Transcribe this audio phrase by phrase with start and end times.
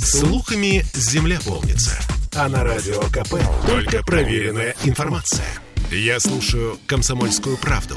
[0.00, 1.98] Слухами земля полнится.
[2.36, 3.34] А на радио КП
[3.66, 5.46] только проверенная информация.
[5.90, 7.96] Я слушаю «Комсомольскую правду»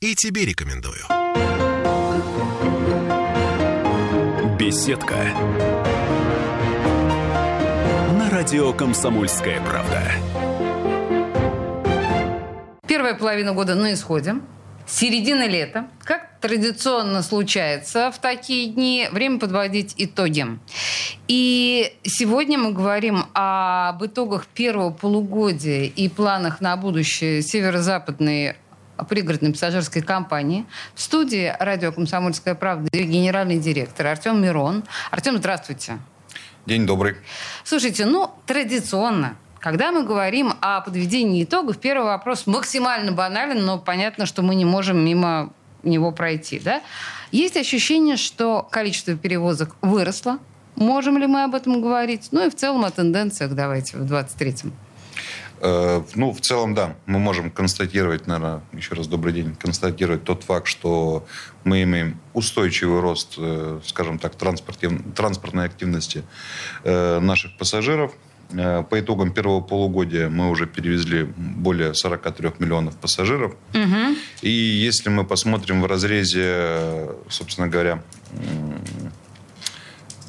[0.00, 1.00] и тебе рекомендую.
[4.58, 5.16] Беседка.
[8.18, 10.02] На радио «Комсомольская правда».
[12.86, 14.34] Первая половина года на исходе.
[14.88, 15.86] Середина лета.
[16.02, 20.46] Как традиционно случается в такие дни, время подводить итоги.
[21.28, 28.56] И сегодня мы говорим об итогах первого полугодия и планах на будущее северо-западной
[29.10, 30.64] пригородной пассажирской компании.
[30.94, 34.84] В студии радио «Комсомольская правда» генеральный директор Артем Мирон.
[35.10, 35.98] Артем, здравствуйте.
[36.64, 37.16] День добрый.
[37.62, 39.36] Слушайте, ну, традиционно
[39.68, 44.64] когда мы говорим о подведении итогов, первый вопрос максимально банален, но понятно, что мы не
[44.64, 46.58] можем мимо него пройти.
[46.58, 46.80] Да?
[47.32, 50.38] Есть ощущение, что количество перевозок выросло.
[50.74, 52.28] Можем ли мы об этом говорить?
[52.30, 54.72] Ну и в целом о тенденциях давайте в 23-м.
[55.60, 60.44] Э, ну, в целом, да, мы можем констатировать, наверное, еще раз добрый день, констатировать тот
[60.44, 61.26] факт, что
[61.64, 66.24] мы имеем устойчивый рост, э, скажем так, транспортной активности
[66.84, 68.14] э, наших пассажиров–
[68.50, 73.54] по итогам первого полугодия мы уже перевезли более 43 миллионов пассажиров.
[73.74, 74.16] Угу.
[74.42, 78.02] И если мы посмотрим в разрезе, собственно говоря,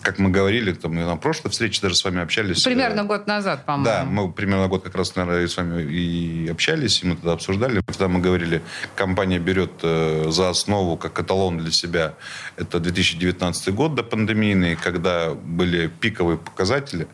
[0.02, 2.64] как мы говорили, там, на прошлой встрече даже с вами общались.
[2.64, 3.86] Примерно год назад, по-моему.
[3.86, 7.81] Да, мы примерно год как раз, наверное, с вами и общались, и мы тогда обсуждали.
[7.86, 8.61] Тогда мы говорили,
[8.95, 12.16] компания берет э, за основу, как эталон для себя,
[12.58, 17.08] это 2019 год до пандемийный, когда были пиковые показатели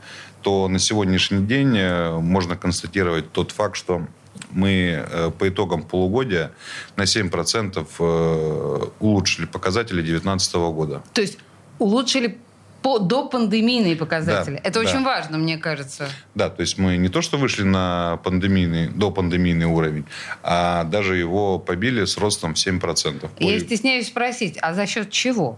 [0.45, 4.05] то на сегодняшний день э, можно констатировать тот факт, что
[4.51, 6.51] мы э, по итогам полугодия
[6.95, 11.01] на 7% э, улучшили показатели 2019 года.
[11.13, 11.39] То есть
[11.79, 12.37] улучшили
[12.85, 14.57] по, до пандемийные показатели.
[14.57, 14.79] Да, Это да.
[14.81, 16.07] очень важно, мне кажется.
[16.35, 20.05] Да, то есть мы не то, что вышли на пандемийный, до пандемийный уровень,
[20.43, 23.27] а даже его побили с ростом в 7%.
[23.39, 25.57] Я стесняюсь спросить, а за счет чего?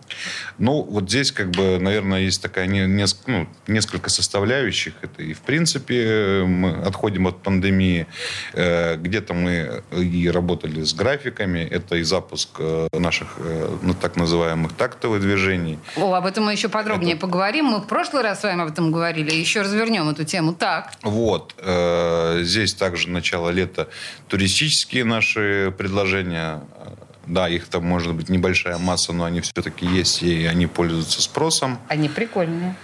[0.57, 4.93] Ну, вот здесь, как бы, наверное, есть такая не, не, ну, несколько составляющих.
[5.01, 8.07] Это и, в принципе, мы отходим от пандемии.
[8.53, 11.59] Э, где-то мы и работали с графиками.
[11.59, 13.37] Это и запуск э, наших
[13.81, 15.77] ну, так называемых тактовых движений.
[15.97, 17.65] О, об этом мы еще подробнее поговорим.
[17.65, 19.33] Мы в прошлый раз с вами об этом говорили.
[19.33, 20.53] Еще развернем эту тему.
[20.53, 20.93] Так.
[21.01, 21.53] Вот.
[21.57, 23.89] Э, здесь также начало лета
[24.27, 26.61] туристические наши предложения.
[27.25, 31.77] Да, их там может быть небольшая масса, но они все-таки есть, и они пользуются спросом.
[31.89, 32.75] Они прикольные.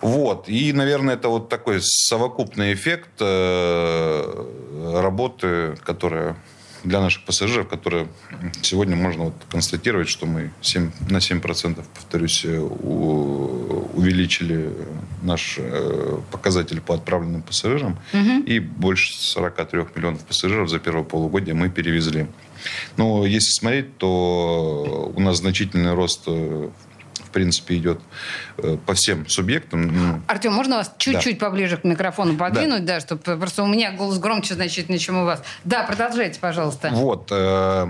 [0.00, 0.48] Вот.
[0.48, 6.36] И, наверное, это вот такой совокупный эффект э, работы, которая
[6.84, 8.08] для наших пассажиров, которые
[8.62, 12.58] сегодня можно вот констатировать, что мы 7, на 7%, повторюсь, э,
[13.98, 14.72] увеличили
[15.22, 18.42] наш э, показатель по отправленным пассажирам, угу.
[18.46, 22.26] и больше 43 миллионов пассажиров за первое полугодие мы перевезли.
[22.96, 26.70] Но если смотреть, то у нас значительный рост в э,
[27.28, 28.00] в принципе, идет
[28.56, 29.86] э, по всем субъектам.
[29.86, 31.46] Ну, Артем, можно вас чуть-чуть да.
[31.46, 32.94] поближе к микрофону подвинуть, да.
[32.94, 35.42] да, чтобы просто у меня голос громче значительно, чем у вас.
[35.64, 36.90] Да, продолжайте, пожалуйста.
[36.92, 37.86] Вот, э,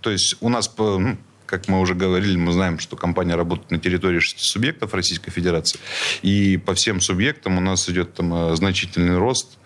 [0.00, 1.16] то есть у нас ну,
[1.46, 5.78] как мы уже говорили, мы знаем, что компания работает на территории шести субъектов Российской Федерации.
[6.22, 9.58] И по всем субъектам у нас идет там э, значительный рост.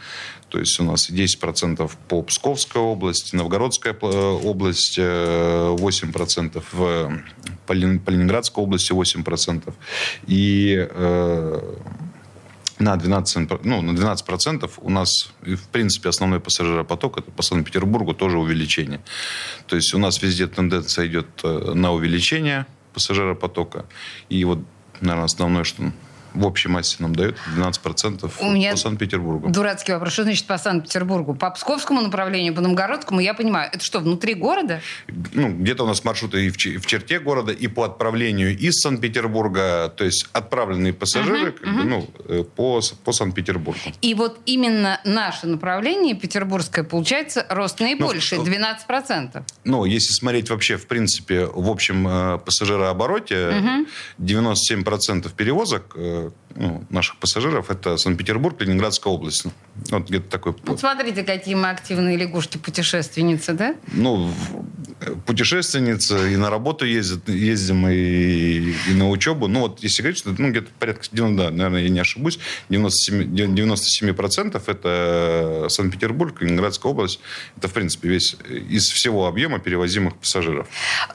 [0.57, 7.23] То есть у нас 10% по Псковской области, Новгородская область 8%, в
[7.67, 9.75] по Ленинградской области 8%.
[10.27, 11.75] И э,
[12.79, 18.39] на 12, ну, на 12% у нас, в принципе, основной пассажиропоток, это по Санкт-Петербургу, тоже
[18.39, 19.03] увеличение.
[19.67, 22.65] То есть у нас везде тенденция идет э, на увеличение
[22.95, 23.85] пассажиропотока.
[24.31, 24.61] И вот,
[25.03, 25.93] наверное, основное, что
[26.37, 29.49] в общей массе нам дает 12% У меня по Санкт-Петербургу.
[29.49, 30.13] Дурацкий вопрос.
[30.13, 31.35] Что значит по Санкт-Петербургу?
[31.35, 33.71] По Псковскому направлению, по Новгородскому, я понимаю.
[33.73, 34.81] Это что, внутри города?
[35.33, 40.05] Ну, где-то у нас маршруты и в, черте города, и по отправлению из Санкт-Петербурга, то
[40.05, 41.83] есть отправленные пассажиры uh-huh, uh-huh.
[41.85, 43.79] Ну, э, по, по Санкт-Петербургу.
[44.03, 49.43] И вот именно наше направление, петербургское, получается рост наибольший, ну, 12%.
[49.65, 53.87] Ну, если смотреть вообще, в принципе, в общем э, пассажирообороте, uh-huh.
[54.19, 59.47] 97% перевозок э, ну, наших пассажиров это Санкт-Петербург, Ленинградская область.
[59.91, 60.55] Вот где-то такой...
[60.65, 63.75] Вот смотрите, какие мы активные лягушки-путешественницы, да?
[63.93, 64.33] Ну,
[65.27, 69.49] путешественница, и на работу ездит, ездим, и, и на учебу.
[69.49, 72.39] Ну, вот если говорить, что ну, где-то порядка, да, наверное, я не ошибусь,
[72.71, 77.21] 97%, 97% это Санкт-Петербург, Ленинградская область.
[77.59, 80.69] Это, в принципе, весь из всего объема перевозимых пассажиров.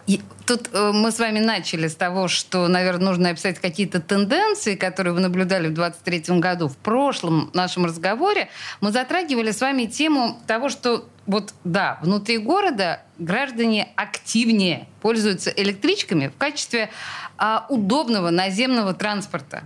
[0.05, 4.75] И тут э, мы с вами начали с того, что, наверное, нужно описать какие-то тенденции,
[4.75, 6.67] которые вы наблюдали в 2023 году.
[6.67, 8.49] В прошлом нашем разговоре
[8.79, 16.27] мы затрагивали с вами тему того, что вот да, внутри города граждане активнее пользуются электричками
[16.27, 16.89] в качестве
[17.37, 19.63] а, удобного наземного транспорта.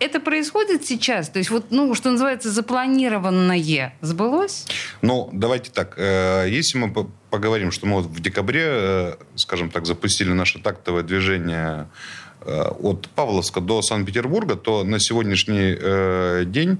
[0.00, 1.28] Это происходит сейчас?
[1.28, 4.66] То есть вот, ну, что называется, запланированное сбылось?
[5.02, 5.94] Ну, давайте так.
[5.98, 6.90] Э, если мы
[7.28, 11.86] поговорим, что мы вот в декабре, э, скажем так, запустили наше тактовое движение
[12.46, 16.78] от Павловска до Санкт-Петербурга, то на сегодняшний день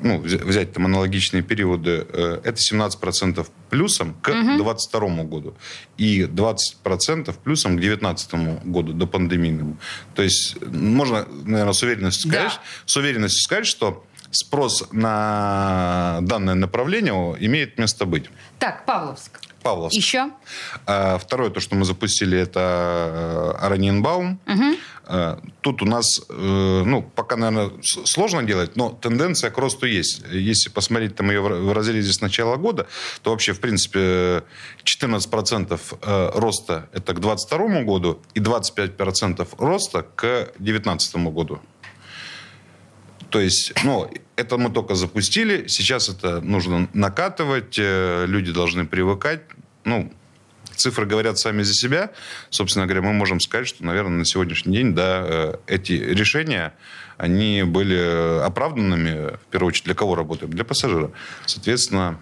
[0.00, 5.22] ну, взять там аналогичные периоды, э, это 17% плюсом к 2022 угу.
[5.24, 5.54] году
[5.96, 9.78] и 20% плюсом к 2019 году, до пандемийному.
[10.14, 12.60] То есть можно, наверное, с уверенностью сказать, да.
[12.86, 18.30] с уверенностью сказать, что спрос на данное направление имеет место быть.
[18.58, 19.40] Так, Павловск.
[19.62, 19.94] Павловск.
[19.94, 20.30] Еще?
[20.86, 24.40] А, второе, то, что мы запустили, это э, Араньенбаум.
[24.46, 24.76] Угу.
[25.60, 30.22] Тут у нас, э, ну, пока, наверное, сложно делать, но тенденция к росту есть.
[30.30, 32.86] Если посмотреть там ее в разрезе с начала года,
[33.22, 34.44] то вообще, в принципе,
[34.84, 35.80] 14%
[36.38, 41.60] роста это к 2022 году и 25% роста к 2019 году.
[43.30, 49.42] То есть, ну, это мы только запустили, сейчас это нужно накатывать, э, люди должны привыкать.
[49.84, 50.12] Ну,
[50.76, 52.10] цифры говорят сами за себя.
[52.50, 56.74] Собственно говоря, мы можем сказать, что, наверное, на сегодняшний день, да, э, эти решения,
[57.16, 60.52] они были оправданными, в первую очередь, для кого работают?
[60.52, 61.10] Для пассажира.
[61.46, 62.18] Соответственно,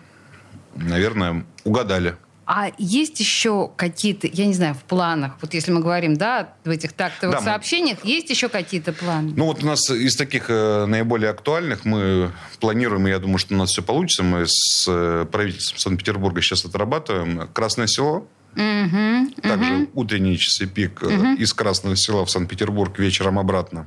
[0.75, 2.17] наверное, угадали.
[2.51, 6.71] А есть еще какие-то, я не знаю, в планах, вот если мы говорим, да, в
[6.71, 8.09] этих тактовых да, сообщениях, мы...
[8.09, 9.35] есть еще какие-то планы?
[9.37, 13.55] Ну вот у нас из таких э, наиболее актуальных мы планируем, и я думаю, что
[13.55, 17.49] у нас все получится, мы с э, правительством Санкт-Петербурга сейчас отрабатываем.
[17.53, 19.91] Красное село, Угу, Также угу.
[19.93, 21.35] утренние часы пик угу.
[21.35, 23.87] из Красного села в Санкт-Петербург вечером обратно.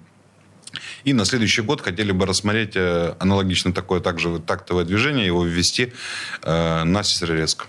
[1.03, 5.93] И на следующий год хотели бы рассмотреть аналогично такое также тактовое движение, его ввести
[6.43, 7.65] э, на Сестрорецк.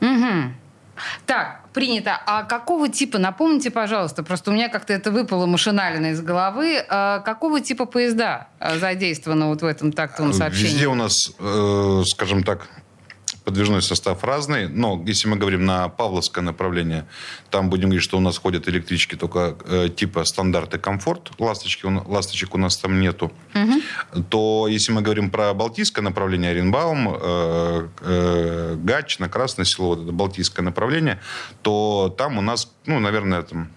[0.00, 0.52] Угу.
[1.26, 2.20] Так, принято.
[2.26, 7.20] А какого типа, напомните, пожалуйста, просто у меня как-то это выпало машинально из головы, а
[7.20, 10.72] какого типа поезда а, задействованы вот в этом тактовом сообщении?
[10.72, 12.68] Везде у нас, э, скажем так,
[13.48, 17.06] подвижной состав разный, но если мы говорим на Павловское направление,
[17.50, 21.86] там будем говорить, что у нас ходят электрички только э, типа стандарт и комфорт, ласточки,
[21.86, 24.22] ласточек у нас там нету, угу.
[24.28, 30.02] то если мы говорим про Балтийское направление, Оренбаум, э, э, Гач, на Красное село, вот
[30.02, 31.18] это Балтийское направление,
[31.62, 33.70] то там у нас, ну, наверное, там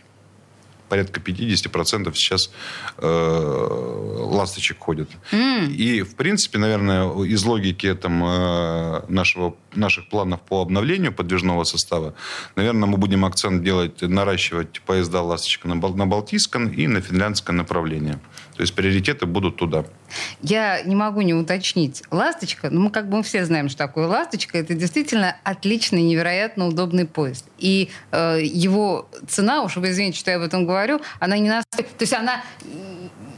[0.92, 2.52] порядка 50% сейчас
[2.98, 5.10] э, ласточек ходят.
[5.32, 5.68] Mm.
[5.68, 12.14] И, в принципе, наверное, из логики там, э, нашего, наших планов по обновлению подвижного состава,
[12.58, 18.20] наверное, мы будем акцент делать, наращивать поезда ласточек на, на Балтийском и на финляндское направление.
[18.62, 19.86] То есть приоритеты будут туда.
[20.44, 22.04] Я не могу не уточнить.
[22.12, 24.56] Ласточка, ну мы как бы все знаем, что такое ласточка.
[24.56, 27.44] Это действительно отличный, невероятно удобный поезд.
[27.58, 31.90] И э, его цена, уж вы извините, что я об этом говорю, она не настолько...
[31.90, 32.44] То есть она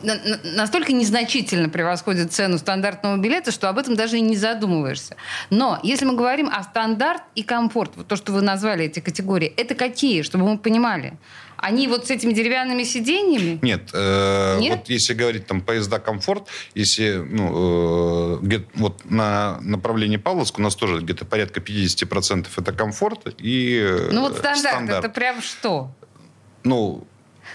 [0.03, 5.15] настолько незначительно превосходит цену стандартного билета, что об этом даже и не задумываешься.
[5.50, 9.47] Но если мы говорим о стандарт и комфорт, вот то, что вы назвали эти категории,
[9.47, 11.17] это какие, чтобы мы понимали?
[11.57, 13.57] Они вот с этими деревянными сиденьями?
[13.61, 13.89] Нет.
[13.94, 14.79] Э, Нет?
[14.79, 20.62] Вот если говорить там поезда комфорт, если ну, э, где вот на направлении Павловск у
[20.62, 23.81] нас тоже где-то порядка 50% это комфорт и
[24.12, 25.05] Ну вот стандарт, стандарт.
[25.05, 25.91] это прям что?
[26.65, 27.07] Ну,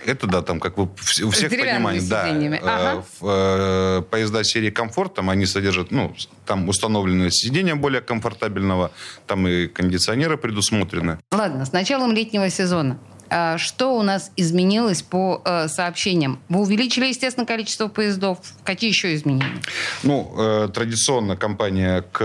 [0.07, 2.29] это да, там, как вы у всех понимаете, да.
[2.29, 3.05] Э, ага.
[3.23, 6.15] Э, поезда серии комфорт, там они содержат, ну,
[6.47, 8.91] там установлены сиденья более комфортабельного,
[9.27, 11.19] там и кондиционеры предусмотрены.
[11.33, 12.99] Ладно, с началом летнего сезона
[13.31, 16.41] а что у нас изменилось по э, сообщениям?
[16.49, 18.39] Вы увеличили, естественно, количество поездов.
[18.65, 19.61] Какие еще изменения?
[20.03, 22.19] Ну, э, традиционно компания к,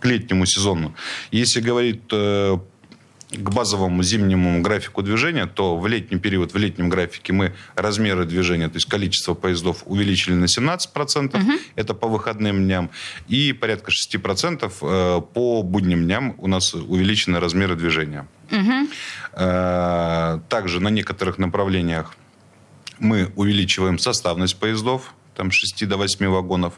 [0.00, 0.94] к летнему сезону.
[1.30, 2.58] Если говорить э,
[3.30, 8.68] к базовому зимнему графику движения, то в летний период, в летнем графике мы размеры движения,
[8.68, 11.52] то есть количество поездов увеличили на 17%, угу.
[11.76, 12.90] это по выходным дням,
[13.26, 18.26] и порядка 6% э, по будним дням у нас увеличены размеры движения.
[18.50, 18.88] Угу.
[20.48, 22.16] Также на некоторых направлениях
[22.98, 26.74] мы увеличиваем составность поездов, там 6 до 8 вагонов,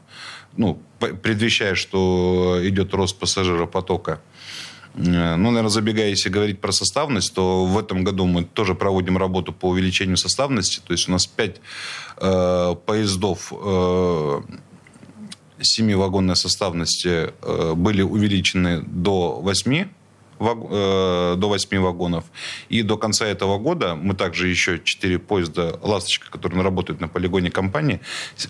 [0.57, 4.21] ну, предвещая, что идет рост пассажиропотока.
[4.95, 9.53] Ну, наверное, забегая, если говорить про составность, то в этом году мы тоже проводим работу
[9.53, 10.81] по увеличению составности.
[10.85, 11.61] То есть у нас 5
[12.17, 14.41] э, поездов э,
[15.95, 19.89] вагонной составности э, были увеличены до 8
[20.41, 22.25] Э, до 8 вагонов.
[22.71, 27.51] И до конца этого года мы также еще 4 поезда «Ласточка», которые работают на полигоне
[27.51, 28.01] компании,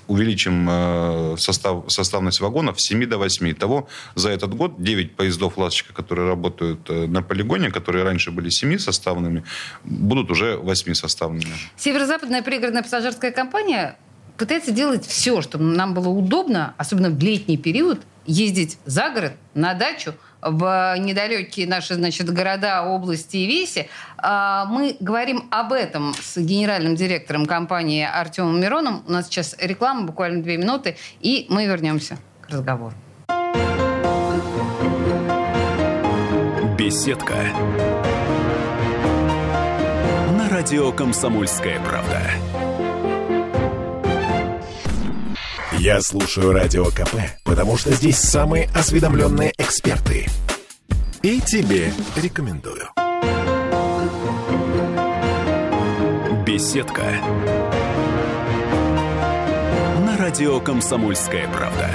[0.07, 3.51] увеличим э, состав, составность вагонов с 7 до 8.
[3.51, 8.51] Итого за этот год 9 поездов «Ласточка», которые работают э, на полигоне, которые раньше были
[8.51, 9.43] 7 составными,
[9.83, 11.53] будут уже 8 составными.
[11.77, 13.99] Северо-западная пригородная пассажирская компания
[14.39, 19.75] пытается делать все, чтобы нам было удобно, особенно в летний период, ездить за город, на
[19.75, 23.89] дачу– в недалекие наши значит, города, области и веси.
[24.19, 29.03] А, мы говорим об этом с генеральным директором компании Артемом Мироном.
[29.07, 32.95] У нас сейчас реклама, буквально две минуты, и мы вернемся к разговору.
[36.79, 37.35] Беседка.
[40.39, 42.21] На радио «Комсомольская правда».
[45.83, 50.27] Я слушаю Радио КП, потому что здесь самые осведомленные эксперты.
[51.23, 52.91] И тебе рекомендую.
[56.45, 57.03] Беседка.
[60.05, 61.89] На радио «Комсомольская правда».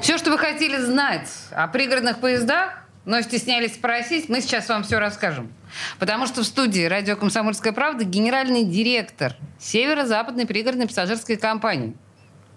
[0.00, 4.98] Все, что вы хотели знать о пригородных поездах, но стеснялись спросить, мы сейчас вам все
[4.98, 5.50] расскажем.
[5.98, 11.96] Потому что в студии радио «Комсомольская правда» генеральный директор Северо-Западной пригородной пассажирской компании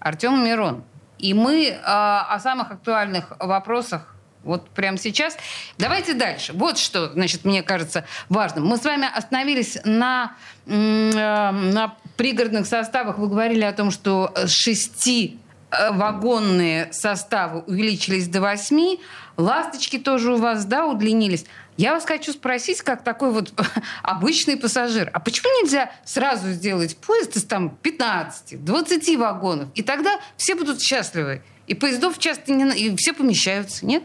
[0.00, 0.84] Артем Мирон.
[1.18, 5.36] И мы э, о самых актуальных вопросах вот прямо сейчас.
[5.78, 6.52] Давайте дальше.
[6.54, 8.66] Вот что, значит, мне кажется важным.
[8.66, 10.34] Мы с вами остановились на,
[10.66, 13.18] э, на пригородных составах.
[13.18, 15.38] Вы говорили о том, что шести
[15.70, 19.00] э, вагонные составы увеличились до восьми.
[19.40, 21.46] Ласточки тоже у вас, да, удлинились.
[21.76, 23.52] Я вас хочу спросить, как такой вот
[24.02, 30.20] обычный пассажир, а почему нельзя сразу сделать поезд из там 15, 20 вагонов, и тогда
[30.36, 32.70] все будут счастливы, и поездов часто не...
[32.72, 34.02] и все помещаются, нет?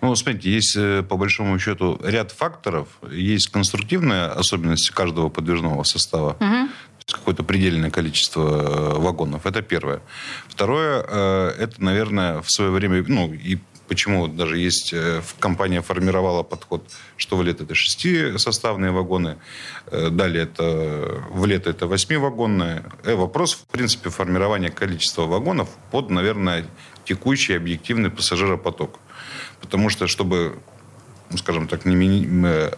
[0.00, 2.88] Ну, смотрите, есть э, по большому счету ряд факторов.
[3.10, 6.36] Есть конструктивная особенность каждого подвижного состава.
[6.40, 6.68] Угу
[7.10, 9.46] какое-то предельное количество э, вагонов.
[9.46, 10.02] Это первое.
[10.46, 16.42] Второе, э, это, наверное, в свое время, ну, и почему даже есть, э, компания формировала
[16.42, 16.82] подход,
[17.16, 19.36] что в лето это шестисоставные вагоны,
[19.86, 22.84] э, далее это в лето это восьмивагонные.
[23.04, 26.64] Э, вопрос, в принципе, формирования количества вагонов под, наверное,
[27.04, 28.98] текущий объективный пассажиропоток.
[29.60, 30.58] Потому что, чтобы,
[31.30, 32.70] ну, скажем так, не мини...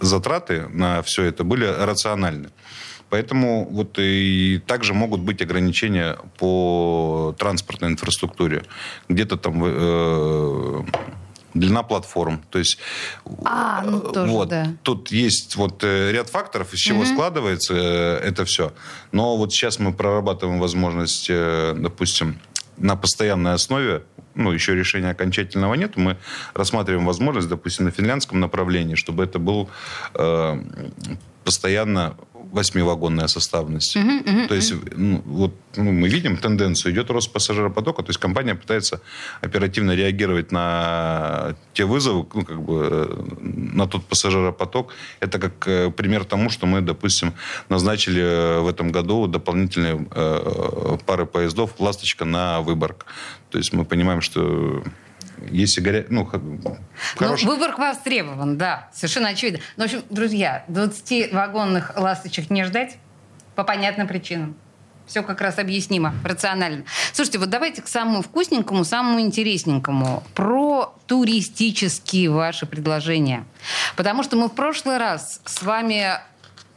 [0.00, 2.50] затраты на все это были рациональны.
[3.14, 8.64] Поэтому вот и также могут быть ограничения по транспортной инфраструктуре.
[9.08, 10.82] Где-то там э,
[11.54, 12.42] длина платформ.
[12.50, 12.78] То есть
[13.44, 14.72] а, ну, тоже, вот, да.
[14.82, 17.06] тут есть вот э, ряд факторов, из чего угу.
[17.06, 18.72] складывается э, это все.
[19.12, 22.40] Но вот сейчас мы прорабатываем возможность, допустим,
[22.78, 24.02] на постоянной основе
[24.34, 26.16] ну, еще решения окончательного нет, мы
[26.52, 29.70] рассматриваем возможность, допустим, на финляндском направлении, чтобы это был
[30.14, 30.60] э,
[31.44, 32.16] постоянно
[32.54, 33.96] восьмивагонная составность.
[33.96, 38.20] Uh-huh, uh-huh, то есть ну, вот, ну, мы видим тенденцию, идет рост пассажиропотока, то есть
[38.20, 39.00] компания пытается
[39.40, 44.94] оперативно реагировать на те вызовы, ну, как бы, э, на тот пассажиропоток.
[45.18, 47.34] Это как э, пример тому, что мы, допустим,
[47.68, 53.06] назначили э, в этом году дополнительные э, пары поездов «Ласточка» на Выборг.
[53.50, 54.84] То есть мы понимаем, что
[55.50, 56.06] если горя...
[56.08, 57.42] ну, хорош...
[57.42, 59.60] ну, Выборг востребован, да, совершенно очевидно.
[59.76, 62.96] Но, в общем, друзья, 20 вагонных ласточек не ждать
[63.54, 64.56] по понятным причинам.
[65.06, 66.84] Все как раз объяснимо, рационально.
[67.12, 70.22] Слушайте, вот давайте к самому вкусненькому, самому интересненькому.
[70.34, 73.44] Про туристические ваши предложения.
[73.96, 76.18] Потому что мы в прошлый раз с вами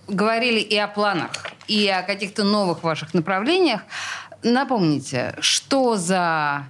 [0.08, 1.32] говорили и о планах,
[1.68, 3.82] и о каких-то новых ваших направлениях.
[4.44, 6.66] Напомните, что за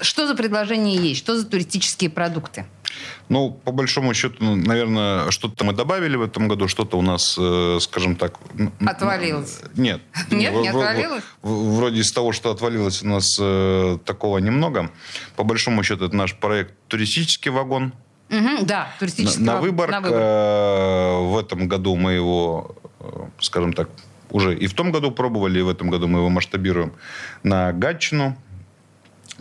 [0.00, 1.20] что за предложение есть?
[1.20, 2.66] Что за туристические продукты?
[3.28, 7.36] Ну, по большому счету, ну, наверное, что-то мы добавили в этом году, что-то у нас,
[7.38, 8.38] э, скажем так...
[8.86, 9.60] Отвалилось?
[9.76, 10.00] Нет.
[10.30, 11.24] Нет, не отвалилось?
[11.42, 14.90] Вроде из того, что отвалилось, у нас э, такого немного.
[15.34, 17.92] По большому счету, это наш проект «Туристический вагон».
[18.30, 19.90] Угу, да, туристический на, на выбор.
[19.90, 20.20] На выбор.
[20.20, 22.76] Э, в этом году мы его,
[23.40, 23.88] скажем так,
[24.30, 26.92] уже и в том году пробовали, и в этом году мы его масштабируем
[27.42, 28.36] на Гатчину.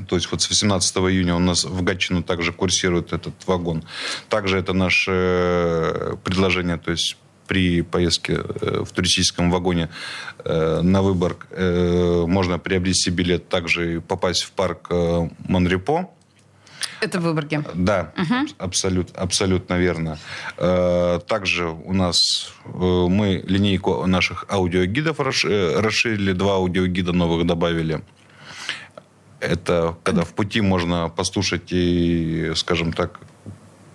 [0.07, 3.83] То есть вот с 18 июня у нас в Гатчину также курсирует этот вагон.
[4.29, 9.89] Также это наше э, предложение, то есть при поездке э, в туристическом вагоне
[10.43, 11.37] э, на выбор
[12.27, 14.89] можно приобрести билет, также попасть в парк
[15.47, 16.09] Монрепо.
[17.01, 17.63] Это в Выборге.
[17.73, 18.47] Да, Мгм.
[18.57, 20.17] абсолют, абсолютно верно.
[20.57, 28.01] Также у нас мы линейку наших аудиогидов расш- расширили, два аудиогида новых добавили.
[29.45, 33.19] Это когда в пути можно послушать и, скажем так,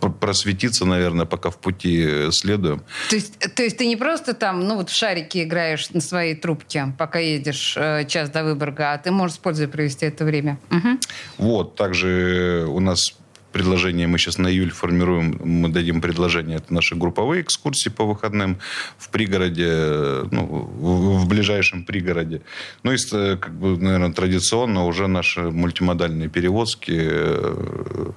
[0.01, 2.83] пр- просветиться, наверное, пока в пути следуем.
[3.11, 6.35] То есть, то есть ты не просто там, ну вот в шарики играешь на своей
[6.35, 10.59] трубке, пока едешь э, час до Выборга, а ты можешь с пользой провести это время.
[10.71, 11.01] Мгм.
[11.39, 13.15] Вот, также у нас
[13.53, 18.59] предложение, мы сейчас на июль формируем, мы дадим предложение, это наши групповые экскурсии по выходным
[18.99, 22.43] в пригороде, ну, в, в ближайшем пригороде.
[22.83, 28.11] Ну и, с- как бы, наверное, традиционно уже наши мультимодальные перевозки э,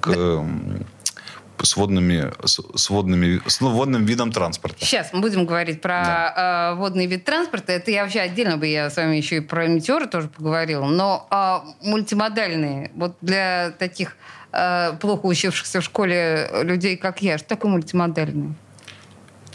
[0.00, 0.44] к,
[1.62, 4.76] с водными, с, с водными, с ну, водным видом транспорта.
[4.80, 7.72] Сейчас мы будем говорить про э, водный вид транспорта.
[7.72, 10.86] Это я вообще отдельно бы я с вами еще и про метеоры тоже поговорила.
[10.86, 14.16] Но а, мультимодальные, вот для таких
[14.52, 18.54] э, плохо учившихся в школе людей, как я, что такое мультимодальные?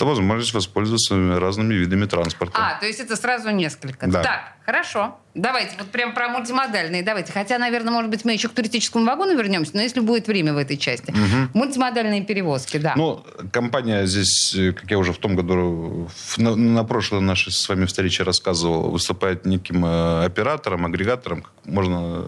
[0.02, 2.58] Это возможность воспользоваться разными видами транспорта.
[2.58, 4.08] А, то есть это сразу несколько.
[4.08, 4.24] Да.
[4.24, 5.20] Так, хорошо.
[5.36, 7.04] Давайте вот прям про мультимодальные.
[7.04, 7.32] Давайте.
[7.32, 10.58] Хотя, наверное, может быть, мы еще к туристическому вагону вернемся, но если будет время в
[10.58, 11.14] этой части.
[11.54, 12.96] Мультимодальные перевозки, да.
[12.98, 17.70] Ну, компания здесь, э, как я уже в том году, на, на прошлой нашей с
[17.70, 21.46] вами встрече рассказывал, выступает неким э, оператором, агрегатором.
[21.66, 22.26] Можно...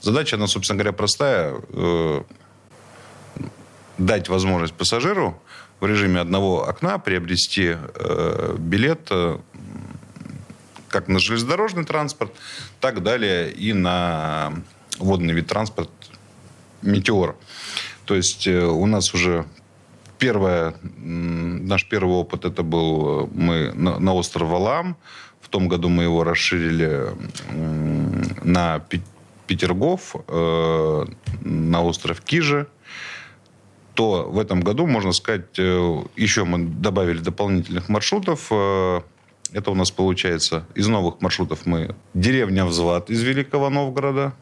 [0.00, 1.56] Задача, она, собственно говоря, простая.
[1.70, 2.22] э,
[3.98, 5.40] дать возможность пассажиру
[5.82, 9.38] в режиме одного окна приобрести э, билет э,
[10.88, 12.32] как на железнодорожный транспорт,
[12.80, 14.52] так далее и на
[14.98, 15.90] водный вид транспорта
[16.82, 17.34] «Метеор».
[18.04, 19.44] То есть э, у нас уже
[20.18, 24.96] первое, наш первый опыт это был э, мы на, на остров Валам.
[25.40, 27.08] В том году мы его расширили
[28.44, 28.84] на
[29.48, 31.04] Петергоф, э,
[31.40, 32.68] на остров Кижи.
[33.94, 38.48] То в этом году, можно сказать, э, еще мы добавили дополнительных маршрутов.
[38.50, 39.00] Э,
[39.52, 44.32] Это у нас получается из новых маршрутов мы деревня Взват из Великого Новгорода,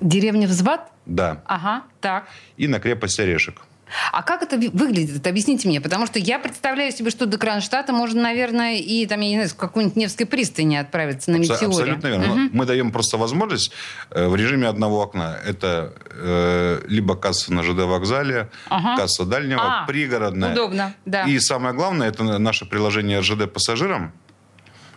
[0.00, 0.92] Деревня Взват?
[1.06, 2.26] да, Ага, так.
[2.58, 3.62] и на крепость Орешек.
[4.12, 5.16] А как это выглядит?
[5.18, 5.80] Это Объясните мне.
[5.80, 9.48] Потому что я представляю себе, что до Кронштадта можно, наверное, и там, я не знаю,
[9.48, 11.66] с какой-нибудь Невской пристани отправиться на метеоре.
[11.66, 12.26] Абсолютно верно.
[12.26, 12.50] Мгм.
[12.52, 13.72] Мы даем просто возможность
[14.10, 15.36] э, в режиме одного окна.
[15.44, 18.96] Это э, либо касса на ЖД вокзале, Ага.
[19.02, 20.52] касса дальнего, А, пригородная.
[20.52, 21.24] удобно, да.
[21.24, 24.12] И самое главное, это наше приложение РЖД пассажирам,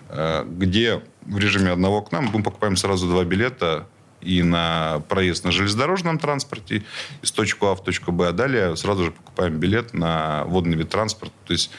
[0.09, 3.87] э, где в режиме одного окна мы покупаем сразу два билета
[4.27, 6.83] и на проезд на железнодорожном транспорте
[7.21, 10.89] из точки А в точку Б, а далее сразу же покупаем билет на водный вид
[10.89, 11.33] транспорта.
[11.45, 11.71] То есть,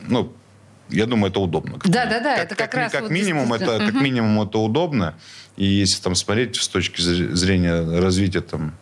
[0.00, 0.32] ну,
[0.88, 1.78] я думаю, это удобно.
[1.84, 5.14] Да, да, да, это как раз Как вот минимум, это, как минимум это удобно.
[5.56, 8.74] И если там смотреть с точки зр- зрения развития там,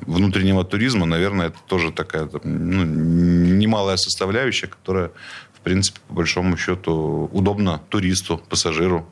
[0.00, 5.10] внутреннего туризма, наверное, это тоже такая там, ну, немалая составляющая, которая,
[5.52, 9.06] в принципе, по большому счету, удобна туристу, пассажиру.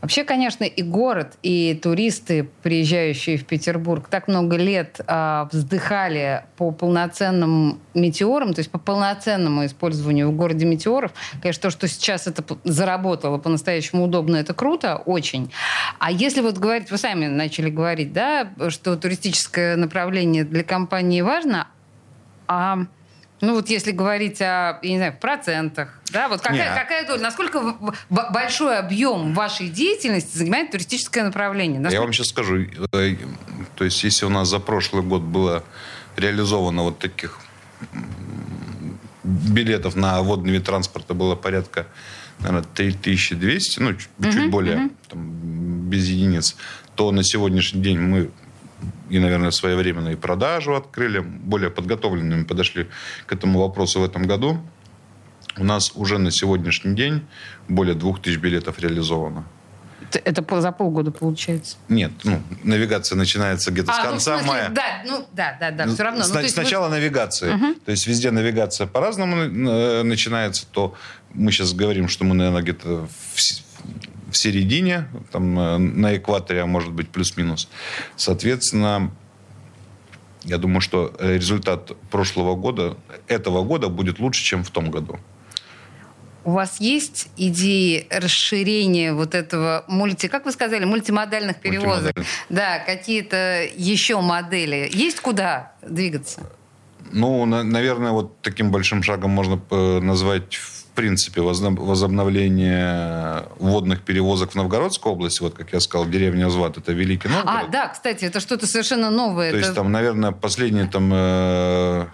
[0.00, 6.70] Вообще, конечно, и город, и туристы, приезжающие в Петербург, так много лет а, вздыхали по
[6.70, 11.12] полноценным метеорам, то есть по полноценному использованию в городе метеоров.
[11.40, 15.52] Конечно, то, что сейчас это заработало по-настоящему удобно, это круто, очень.
[15.98, 21.68] А если вот говорить, вы сами начали говорить, да, что туристическое направление для компании важно,
[22.48, 22.86] а
[23.40, 27.76] ну вот если говорить о, я не знаю, процентах, да, вот какая, какая доля, насколько
[28.08, 31.76] большой объем вашей деятельности занимает туристическое направление?
[31.76, 32.56] Я Насколько- вам сейчас скажу,
[32.92, 33.16] э,
[33.74, 35.64] то есть если у нас за прошлый год было
[36.16, 37.38] реализовано вот таких
[39.24, 41.86] билетов на водный вид транспорта было порядка,
[42.38, 45.20] наверное, 3200, ну, чуть, чуть более, там,
[45.90, 46.56] без единиц,
[46.94, 48.30] то на сегодняшний день мы
[49.10, 52.88] и, наверное, своевременно и продажу открыли, более подготовленными подошли
[53.26, 54.58] к этому вопросу в этом году.
[55.58, 57.26] У нас уже на сегодняшний день
[57.68, 59.44] более 2000 билетов реализовано.
[60.24, 61.76] Это за полгода получается.
[61.88, 64.68] Нет, ну, навигация начинается где-то с А, ну, в конца смысле, мая.
[64.70, 66.18] Да, ну, да, да, да, Ну, все равно.
[66.20, 67.58] Ну, сна- то есть вы- сначала навигация.
[67.84, 70.66] То есть везде навигация по-разному э, начинается.
[70.70, 70.94] То
[71.34, 73.64] мы сейчас говорим, что мы, наверное, где-то в, с-
[74.36, 77.68] в середине, там, э, на экваторе, а может быть плюс-минус.
[78.16, 79.10] Соответственно,
[80.44, 82.96] я думаю, что результат прошлого года,
[83.28, 85.18] этого года будет лучше, чем в том году.
[86.44, 90.28] У вас есть идеи расширения вот этого мульти...
[90.28, 92.14] Как вы сказали, мультимодальных перевозок?
[92.14, 92.28] Мультимодальных.
[92.50, 94.88] Да, какие-то еще модели.
[94.92, 96.48] Есть куда двигаться?
[97.10, 100.60] Ну, на- наверное, вот таким большим шагом можно э, назвать
[100.96, 107.28] принципе, возобновление водных перевозок в Новгородской области, вот как я сказал, деревня Зват, это Великий
[107.28, 107.68] Новгород.
[107.68, 109.52] А, да, кстати, это что-то совершенно новое.
[109.52, 109.66] То это...
[109.66, 112.06] есть там, наверное, последние там э,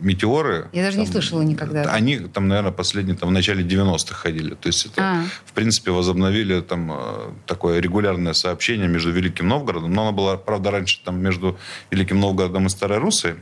[0.00, 0.68] метеоры.
[0.72, 1.82] Я даже там, не слышала никогда.
[1.82, 4.54] Они там, наверное, последние там в начале 90-х ходили.
[4.54, 5.24] То есть это, а.
[5.44, 9.92] в принципе, возобновили там э, такое регулярное сообщение между Великим Новгородом.
[9.92, 11.58] Но оно было, правда, раньше там между
[11.90, 13.34] Великим Новгородом и Старой Руссой.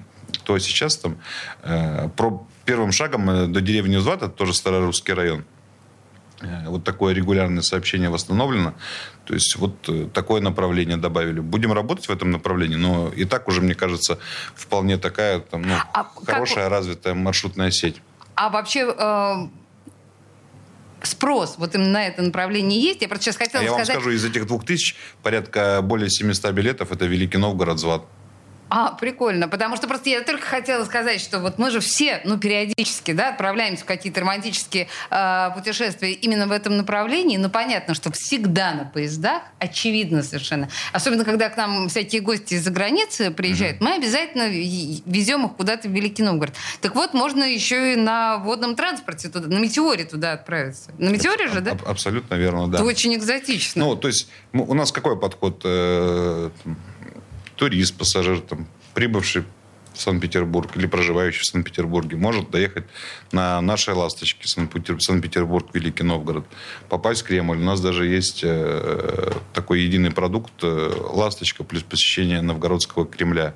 [0.44, 1.18] То сейчас там
[1.62, 5.44] э, про первым шагом э, до деревни Узват, это тоже Старорусский район,
[6.40, 8.74] э, вот такое регулярное сообщение восстановлено.
[9.24, 11.40] То есть вот э, такое направление добавили.
[11.40, 14.18] Будем работать в этом направлении, но и так уже, мне кажется,
[14.54, 16.72] вполне такая там, ну, а хорошая, как...
[16.72, 18.00] развитая маршрутная сеть.
[18.34, 19.48] А вообще э,
[21.02, 23.02] спрос вот именно на это направление есть?
[23.02, 23.88] Я просто сейчас хотела а я сказать...
[23.88, 28.02] Я вам скажу, из этих двух тысяч порядка более 700 билетов это Великий Новгород, Зват.
[28.70, 29.48] А, прикольно.
[29.48, 33.30] Потому что просто я только хотела сказать, что вот мы же все, ну, периодически, да,
[33.30, 37.36] отправляемся в какие-то романтические э, путешествия именно в этом направлении.
[37.36, 40.68] Но понятно, что всегда на поездах, очевидно совершенно.
[40.92, 43.84] Особенно, когда к нам всякие гости из-за границы приезжают, mm-hmm.
[43.84, 46.54] мы обязательно везем их куда-то в Великий Новгород.
[46.80, 50.90] Так вот, можно еще и на водном транспорте туда, на метеоре туда отправиться.
[50.98, 51.76] На метеоре же, да?
[51.86, 52.78] Абсолютно верно, да.
[52.78, 53.84] Это очень экзотично.
[53.84, 55.60] Ну, то есть у нас какой подход?
[55.64, 56.50] Э,
[57.56, 59.44] турист, пассажир, там, прибывший
[59.94, 62.84] в Санкт-Петербург или проживающий в Санкт-Петербурге может доехать
[63.32, 66.44] на нашей «Ласточке» Санкт-Петербург, Великий Новгород,
[66.88, 67.58] попасть в Кремль.
[67.58, 73.54] У нас даже есть э, такой единый продукт э, «Ласточка» плюс посещение Новгородского Кремля.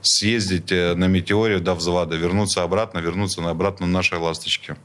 [0.00, 4.76] Съездить э, на «Метеоре» до взвода, вернуться обратно, вернуться на обратно на нашей «Ласточке».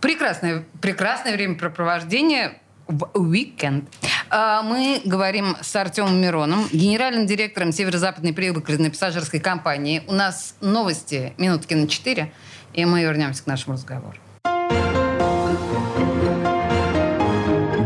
[0.00, 3.84] Прекрасное, прекрасное времяпрепровождение в уикенд.
[4.30, 10.02] А, мы говорим с Артемом Мироном, генеральным директором Северо-Западной пригородной пассажирской компании.
[10.06, 12.32] У нас новости минутки на 4,
[12.74, 14.18] и мы вернемся к нашему разговору.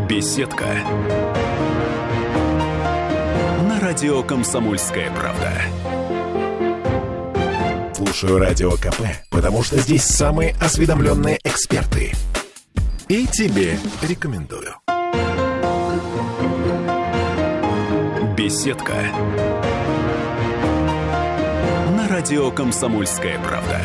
[0.07, 0.65] Беседка.
[3.67, 5.51] На радио «Комсомольская правда».
[7.95, 9.01] Слушаю радио КП,
[9.31, 12.11] потому что здесь самые осведомленные эксперты.
[13.07, 14.82] И тебе рекомендую.
[18.53, 18.93] Беседка.
[21.97, 23.81] На радио «Комсомольская правда».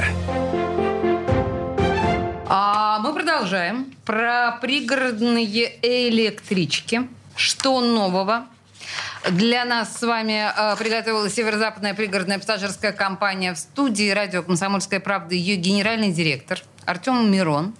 [2.47, 3.95] А мы продолжаем.
[4.05, 7.09] Про пригородные электрички.
[7.35, 8.47] Что нового?
[9.31, 15.35] Для нас с вами э, приготовила Северо-Западная пригородная пассажирская компания в студии радио «Комсомольская правда»
[15.35, 17.75] ее генеральный директор Артем Мирон.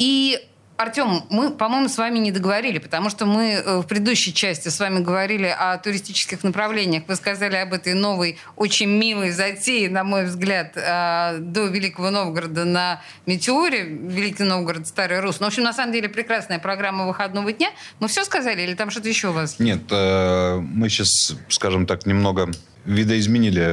[0.00, 0.44] И
[0.76, 4.78] Артем, мы, по-моему, с вами не договорили, потому что мы э, в предыдущей части с
[4.78, 7.04] вами говорили о туристических направлениях.
[7.08, 12.64] Вы сказали об этой новой, очень милой затее, на мой взгляд, э, до Великого Новгорода
[12.66, 15.40] на Метеоре, Великий Новгород, Старый Рус.
[15.40, 17.70] Ну, в общем, на самом деле, прекрасная программа выходного дня.
[17.98, 19.58] Мы все сказали или там что-то еще у вас?
[19.58, 22.50] Нет, э, мы сейчас, скажем так, немного
[22.86, 23.66] видоизменили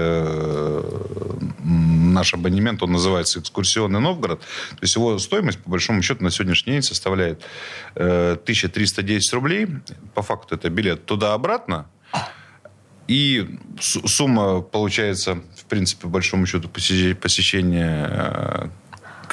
[1.63, 4.39] наш абонемент, он называется «Экскурсионный Новгород».
[4.41, 7.43] То есть его стоимость, по большому счету, на сегодняшний день составляет
[7.95, 9.67] 1310 э, рублей.
[10.13, 11.87] По факту это билет туда-обратно.
[13.07, 18.69] И сумма получается, в принципе, по большому счету, посещения э,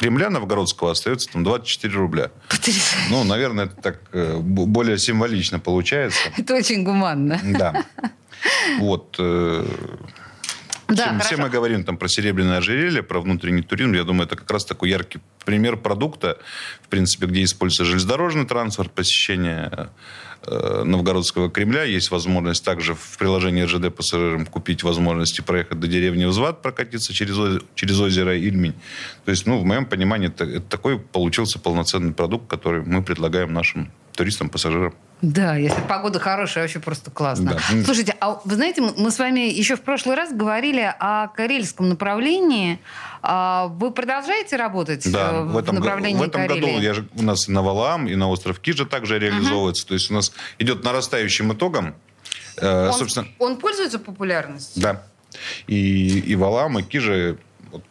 [0.01, 2.31] Кремля Новгородского остается там 24 рубля.
[2.49, 3.11] Потрясающе.
[3.11, 6.19] Ну, наверное, это так э, более символично получается.
[6.39, 7.39] Это очень гуманно.
[7.45, 7.85] Да.
[8.79, 9.17] Вот.
[10.97, 13.93] Да, все, все мы говорим там про серебряное ожерелье, про внутренний туризм.
[13.93, 16.39] Я думаю, это как раз такой яркий пример продукта,
[16.83, 19.91] в принципе, где используется железнодорожный транспорт, посещение
[20.43, 21.85] э, Новгородского Кремля.
[21.85, 27.63] Есть возможность также в приложении РЖД пассажирам купить возможности проехать до деревни Взват, прокатиться через,
[27.75, 28.75] через озеро Ильмень.
[29.25, 33.53] То есть, ну, в моем понимании, это, это такой получился полноценный продукт, который мы предлагаем
[33.53, 34.95] нашим туристам, пассажирам.
[35.23, 37.55] Да, если погода хорошая, вообще просто классно.
[37.55, 37.85] Да.
[37.85, 42.81] Слушайте, а вы знаете, мы с вами еще в прошлый раз говорили о карельском направлении.
[43.23, 46.61] А вы продолжаете работать да, э, в, в этом, направлении В этом Карелии?
[46.61, 49.85] году я же, у нас и на Валаам, и на остров Кижа также реализовывается.
[49.85, 49.89] Uh-huh.
[49.89, 51.95] То есть у нас идет нарастающим итогом.
[52.59, 54.83] Э, он, собственно, он пользуется популярностью?
[54.83, 55.03] Да.
[55.67, 57.39] И, и Валаам, и Кижа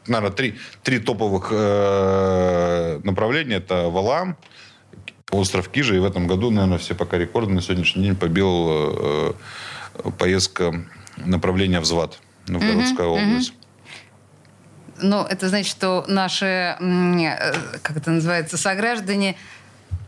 [0.06, 3.56] наверное, три, три топовых э, направления.
[3.56, 4.38] Это Валаам,
[5.32, 5.96] остров Кижа.
[5.96, 9.34] И в этом году, наверное, все пока рекорды на сегодняшний день побил э,
[10.18, 10.86] поездка
[11.18, 13.30] направления в Зват, Новгородская mm-hmm.
[13.30, 13.54] область.
[15.02, 19.36] Ну, это значит, что наши, э, как это называется, сограждане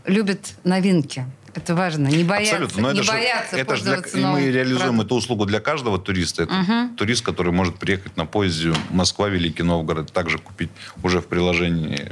[0.05, 1.25] любят новинки.
[1.53, 2.07] Это важно.
[2.07, 2.81] Не бояться, Абсолютно.
[2.81, 5.05] Но не это же, бояться это же для, и мы новым реализуем продуктом.
[5.05, 6.43] эту услугу для каждого туриста.
[6.43, 10.69] Это турист, который может приехать на поезде Москва, Великий Новгород, также купить
[11.03, 12.09] уже в приложении.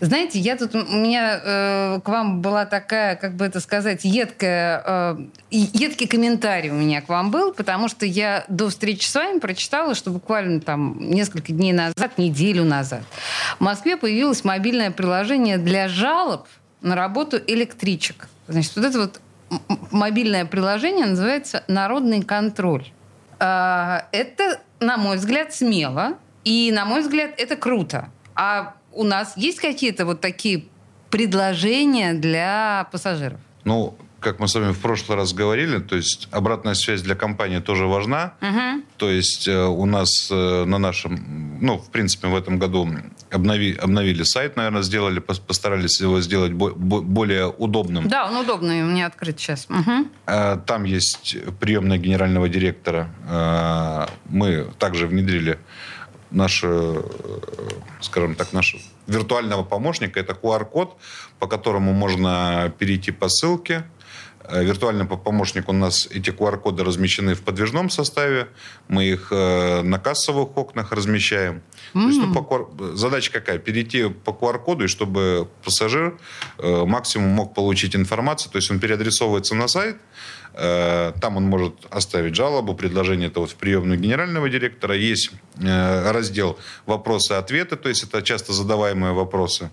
[0.00, 4.82] Знаете, я тут, у меня э, к вам была такая, как бы это сказать, едкая,
[4.84, 5.16] э,
[5.50, 9.94] едкий комментарий у меня к вам был, потому что я до встречи с вами прочитала,
[9.94, 13.02] что буквально там несколько дней назад, неделю назад,
[13.58, 16.46] в Москве появилось мобильное приложение для жалоб
[16.82, 18.28] на работу электричек.
[18.48, 19.20] Значит, вот это вот
[19.90, 22.86] мобильное приложение называется «Народный контроль».
[23.38, 26.18] А, Это, на мой взгляд, смело.
[26.44, 28.10] И, на мой взгляд, это круто.
[28.34, 30.64] А у нас есть какие-то вот такие
[31.10, 33.40] предложения для пассажиров?
[33.64, 37.58] Ну, как мы с вами в прошлый раз говорили, то есть обратная связь для компании
[37.60, 38.34] тоже важна.
[38.96, 42.88] То есть э, у нас э, на нашем, ну, в принципе, в этом году
[43.34, 48.08] обнови- обновили сайт, наверное, сделали, пос- постарались его сделать бо- бо- более удобным.
[48.08, 49.66] Да, он удобный, у меня открыт сейчас.
[50.26, 53.08] Э, Там есть приемная генерального директора.
[53.28, 55.58] Э, Мы также внедрили
[56.30, 57.04] нашего,
[58.00, 60.20] скажем так, нашего виртуального помощника.
[60.20, 60.96] Это QR-код,
[61.38, 63.84] по которому можно перейти по ссылке.
[64.46, 68.46] Э, Виртуальный по- помощник у нас, эти QR-коды размещены в подвижном составе.
[68.88, 71.62] Мы их э, на кассовых окнах размещаем.
[71.94, 73.58] То есть, ну, по QR задача какая?
[73.58, 76.18] Перейти по QR-коду, и чтобы пассажир
[76.58, 78.52] э, максимум мог получить информацию.
[78.52, 79.96] То есть он переадресовывается на сайт,
[80.54, 84.94] Э, Там он может оставить жалобу, предложение это вот в приемную генерального директора.
[84.94, 89.70] Есть э, раздел «Вопросы-ответы», то есть это часто задаваемые вопросы.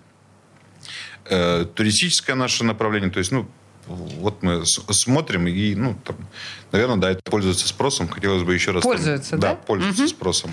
[1.24, 3.46] Э, Туристическое наше направление, то есть, ну,
[3.86, 6.16] вот мы смотрим и, ну, там,
[6.70, 8.08] наверное, да, это пользуется спросом.
[8.08, 8.82] Хотелось бы еще раз...
[8.82, 9.54] там- Пользуется, да?
[9.54, 10.50] пользуется спросом.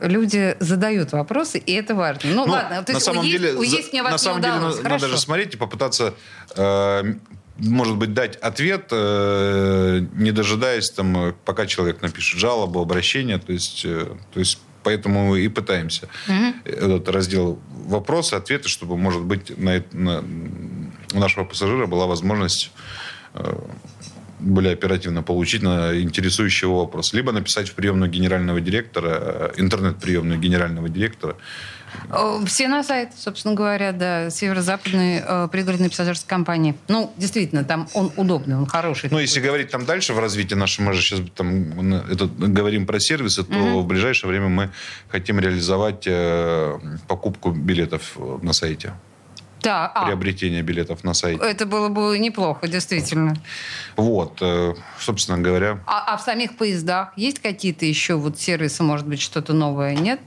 [0.00, 2.30] Люди задают вопросы, и это важно.
[2.30, 4.54] Ну, Ну, ладно, то на есть самом есть, деле, есть мне вас на самом деле
[4.56, 4.76] удалось.
[4.76, 5.08] на- надо Хорошо.
[5.16, 6.14] же смотреть и попытаться,
[6.56, 7.14] э,
[7.58, 13.38] может быть, дать ответ, э, не дожидаясь, там, э, пока человек напишет жалобу, обращение.
[13.38, 16.08] То есть, э, то есть поэтому и пытаемся
[16.64, 20.22] этот раздел вопросы, ответы, чтобы, может быть, на, на-
[21.14, 22.70] у нашего пассажира была возможность
[23.34, 23.58] э,
[24.40, 27.12] более оперативно получить на интересующий его вопрос.
[27.12, 31.36] Либо написать в приемную генерального директора, э, интернет-приемную генерального директора,
[32.46, 36.74] Все на сайт, собственно говоря, да, северо-западной э, пригородной пассажирской компании.
[36.88, 39.08] Ну, действительно, там он удобный, он хороший.
[39.10, 43.00] Ну, если говорить там дальше в развитии нашем, мы же сейчас там это, говорим про
[43.00, 44.70] сервисы, то в ближайшее время мы
[45.08, 48.92] хотим реализовать э, покупку билетов э, на сайте,
[49.62, 51.42] Да, а, приобретение билетов на сайте.
[51.42, 53.36] это было бы неплохо, действительно.
[53.96, 55.80] Вот, э, собственно говоря.
[55.86, 60.20] А, а в самих поездах есть какие-то еще вот сервисы, может быть, что-то новое, нет?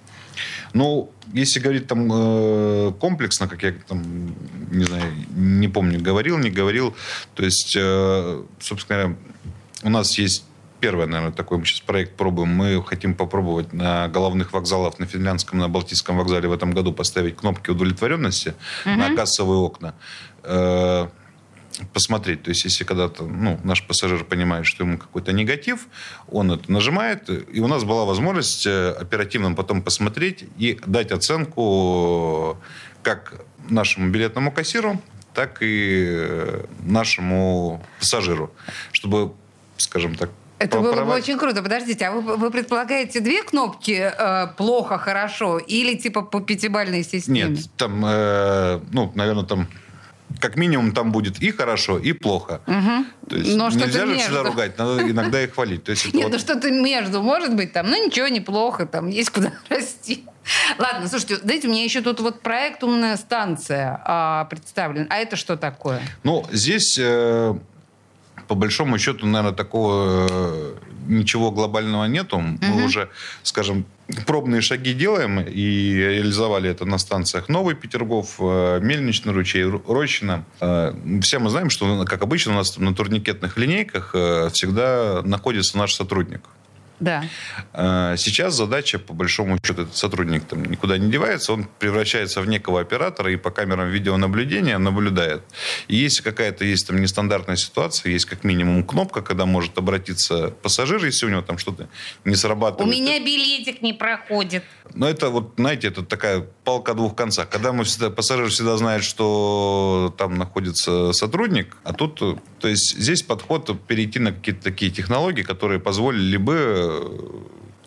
[0.74, 4.36] Ну, если говорить там э, комплексно, как я там,
[4.72, 6.96] не знаю, не помню, говорил, не говорил,
[7.36, 9.18] то есть, э, собственно говоря,
[9.84, 10.46] у нас есть
[10.82, 12.50] первый, наверное, такой мы сейчас проект пробуем.
[12.50, 17.38] Мы хотим попробовать на головных вокзалах на Финляндском, на Балтийском вокзале в этом году поставить
[17.38, 19.94] кнопки удовлетворенности на кассовые окна.
[20.44, 21.08] Э,
[21.94, 22.44] посмотреть.
[22.44, 25.88] То есть, если когда-то ну, наш пассажир понимает, что ему какой-то негатив,
[26.30, 32.58] он это нажимает, и у нас была возможность э, оперативно потом посмотреть и дать оценку
[33.04, 33.34] как
[33.70, 35.02] нашему билетному кассиру,
[35.34, 38.52] так и э, нашему пассажиру,
[38.92, 39.34] чтобы,
[39.78, 40.30] скажем так,
[40.62, 41.62] Это было бы очень круто.
[41.64, 47.44] Подождите, а вы, вы предполагаете две кнопки э, плохо, хорошо или типа по пятибалльной системе?
[47.56, 49.68] Нет, там, э, ну, наверное, там
[50.40, 52.62] как минимум там будет и хорошо, и плохо.
[53.30, 54.20] То есть Но нельзя же между.
[54.24, 55.84] всегда ругать, надо иногда и хвалить.
[55.84, 57.90] То есть Нет, вот- ну что-то между может быть там.
[57.90, 60.24] Ну ничего, неплохо, там есть куда расти.
[60.80, 65.06] Ладно, слушайте, знаете, у меня еще тут вот проект «Умная станция» а, представлен.
[65.12, 66.02] А это что такое?
[66.24, 67.54] Ну, здесь, э,
[68.52, 70.74] по большому счету, наверное, такого э,
[71.08, 72.38] ничего глобального нету.
[72.40, 73.08] Мы уже,
[73.44, 73.86] скажем,
[74.28, 80.44] пробные шаги делаем и реализовали это на станциях Новый Петергоф, э, Мельничный ручей, Ру- Рощина.
[80.60, 84.12] Э, Все мы знаем, что, как обычно, у нас на турникетных линейках
[84.52, 86.42] всегда находится наш сотрудник.
[87.02, 87.26] Да.
[87.74, 92.48] Э, Сейчас задача, по большому счету, этот сотрудник там никуда не девается, он превращается в
[92.48, 95.42] некого оператора и по камерам видеонаблюдения наблюдает.
[95.88, 101.04] И если какая-то есть там нестандартная ситуация, есть как минимум кнопка, когда может обратиться пассажир,
[101.04, 101.90] если у него там что-то
[102.24, 102.96] не У срабатывает.
[102.96, 104.64] меня билетик не проходит.
[104.94, 107.50] Но это вот, знаете, это такая палка о двух концах.
[107.50, 112.22] Когда мы всегда, пассажир всегда знает, что там находится сотрудник, а тут,
[112.62, 117.10] то есть здесь подход перейти на какие-то такие технологии, которые позволили бы э,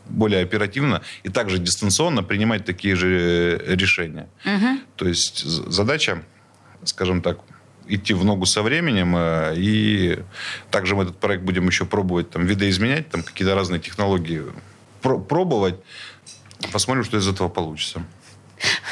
[0.06, 4.28] более оперативно и также дистанционно принимать такие же э, решения.
[4.96, 6.24] То есть задача,
[6.82, 7.38] скажем так,
[7.86, 9.14] идти в ногу со временем.
[9.16, 10.18] Э, и
[10.72, 14.42] также мы этот проект будем еще пробовать там, видоизменять, там какие-то разные технологии
[15.02, 15.76] пробовать.
[16.72, 18.02] Посмотрим, что из этого получится.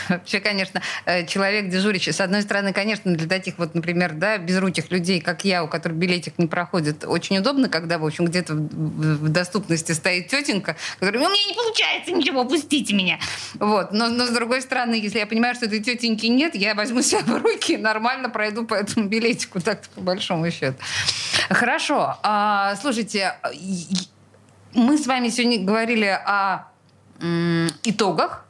[0.09, 4.91] Вообще, конечно, э, человек дежурящий, с одной стороны, конечно, для таких вот, например, да, безруких
[4.91, 9.29] людей, как я, у которых билетик не проходит, очень удобно, когда, в общем, где-то в
[9.29, 13.19] доступности стоит тетенька, которая, у меня не получается ничего, пустите меня.
[13.55, 13.93] Вот.
[13.93, 17.21] Но, но с другой стороны, если я понимаю, что этой тетеньки нет, я возьму себя
[17.21, 20.77] в руки и нормально пройду по этому билетику, так-то по большому счету.
[21.49, 22.19] Хорошо.
[22.23, 23.35] А, слушайте,
[24.75, 26.67] мы с вами сегодня говорили о
[27.85, 28.42] итогах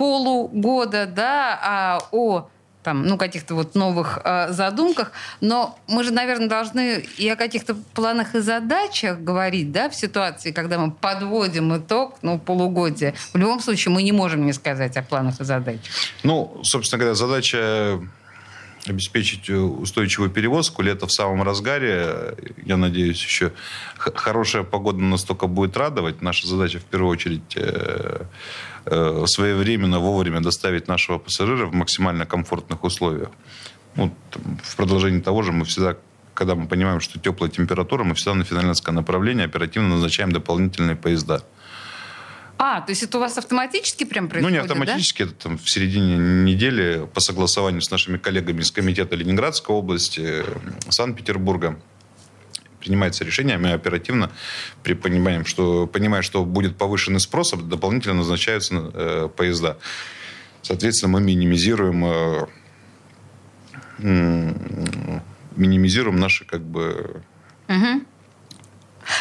[0.00, 2.48] полугода, да, а о
[2.82, 7.74] там, ну, каких-то вот новых э, задумках, но мы же, наверное, должны и о каких-то
[7.92, 13.14] планах и задачах говорить, да, в ситуации, когда мы подводим итог, ну, полугодия.
[13.34, 15.92] В любом случае, мы не можем не сказать о планах и задачах.
[16.22, 18.00] Ну, собственно говоря, задача
[18.86, 20.82] обеспечить устойчивую перевозку.
[20.82, 22.34] Лето в самом разгаре.
[22.64, 23.52] Я надеюсь, еще
[23.96, 26.22] хорошая погода настолько будет радовать.
[26.22, 28.24] Наша задача в первую очередь э,
[28.86, 33.30] э, своевременно, вовремя доставить нашего пассажира в максимально комфортных условиях.
[33.96, 34.14] Ну,
[34.62, 35.96] в продолжении того же мы всегда
[36.32, 41.42] когда мы понимаем, что теплая температура, мы всегда на финляндское направление оперативно назначаем дополнительные поезда.
[42.62, 45.30] А, то есть это у вас автоматически прям происходит, Ну, не автоматически, да?
[45.30, 50.44] это там в середине недели по согласованию с нашими коллегами из Комитета Ленинградской области,
[50.90, 51.80] Санкт-Петербурга
[52.78, 54.30] принимается решение, мы оперативно
[54.82, 59.78] при понимаем, что, понимая, что будет повышенный спрос, дополнительно назначаются э, поезда.
[60.60, 62.46] Соответственно, мы минимизируем, э,
[65.56, 67.22] минимизируем наши как бы
[67.68, 68.04] угу.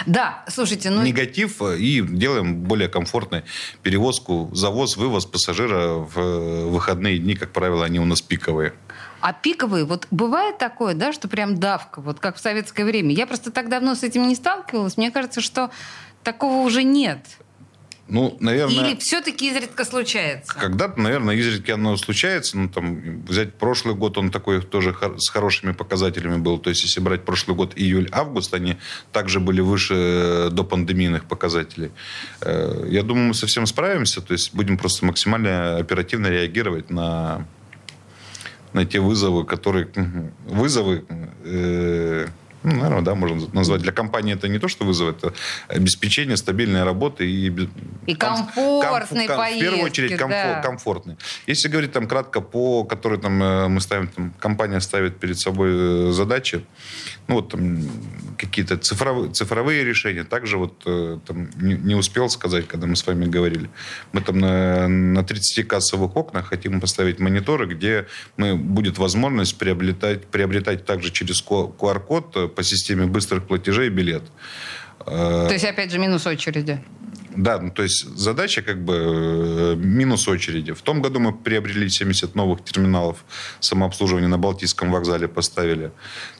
[0.06, 1.04] Да, слушайте, ну...
[1.04, 3.44] Негатив э, и делаем более комфортной
[3.84, 8.74] перевозку, завоз, вывоз пассажира в э, выходные дни, как правило, они у нас пиковые.
[9.22, 13.14] А пиковые, вот бывает такое, да, что прям давка, вот как в советское время.
[13.14, 14.98] Я просто так давно с этим не сталкивалась.
[14.98, 15.72] Мне кажется, что
[16.24, 17.20] такого уже нет.
[18.10, 18.90] Ну, наверное...
[18.90, 20.54] Или все-таки изредка случается?
[20.54, 22.58] Когда-то, наверное, изредка оно случается.
[22.58, 26.58] Ну, там, взять прошлый год, он такой тоже с хорошими показателями был.
[26.58, 28.78] То есть, если брать прошлый год, июль-август, они
[29.12, 31.92] также были выше э, до пандемийных показателей.
[32.42, 34.22] Э, я думаю, мы совсем справимся.
[34.22, 37.46] То есть, будем просто максимально оперативно реагировать на,
[38.74, 39.90] на те вызовы, которые...
[40.48, 41.06] Вызовы...
[41.44, 42.28] Э,
[42.64, 43.82] ну, наверное, да, можно назвать.
[43.82, 45.34] Для компании это не то, что вызовет, это
[45.68, 47.50] обеспечение стабильной работы и...
[48.06, 50.62] И комфортной комф, поездки, В первую очередь комфор, да.
[50.62, 51.18] комфортной.
[51.48, 55.70] Если говорить там кратко по, которые там э, мы ставим, там, компания ставит перед собой
[55.72, 56.66] э, задачи,
[57.28, 57.80] ну вот там
[58.38, 60.24] какие-то цифровые, цифровые решения.
[60.24, 63.70] Также вот э, там, не, не успел сказать, когда мы с вами говорили.
[64.12, 70.26] Мы там на, на 30 кассовых окнах хотим поставить мониторы, где мы, будет возможность приобретать,
[70.28, 74.24] приобретать также через QR-код по системе быстрых платежей билет.
[75.06, 76.84] То есть, опять же, минус очереди.
[77.40, 80.74] Да, ну, то есть задача как бы э, минус очереди.
[80.74, 83.24] В том году мы приобрели 70 новых терминалов
[83.62, 85.92] самообслуживания на Балтийском вокзале поставили.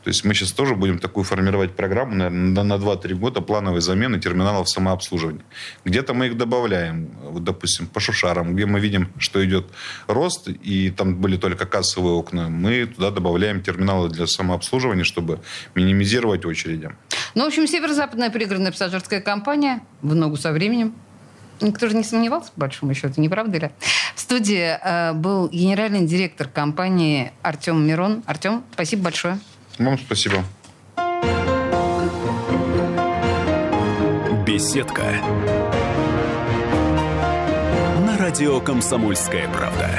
[0.04, 4.20] То есть мы сейчас тоже будем такую формировать программу, наверное, на 2-3 года плановой замены
[4.20, 5.46] терминалов самообслуживания.
[5.86, 9.68] Где-то мы их добавляем, вот, допустим, по шушарам, где мы видим, что идет
[10.08, 15.40] рост, и там были только кассовые окна, мы туда добавляем терминалы для самообслуживания, чтобы
[15.76, 16.92] минимизировать очереди.
[17.36, 20.89] Ну, в общем, северо-западная пригородная пассажирская компания в ногу со временем.
[21.62, 23.72] Никто же не сомневался, по большому счету, не правда ли?
[24.16, 28.24] В студии э, был генеральный директор компании Артем Мирон.
[28.26, 29.40] Артем, спасибо большое.
[29.78, 30.44] Вам спасибо.
[34.46, 35.04] Беседка.
[38.06, 39.90] На радио «Комсомольская правда».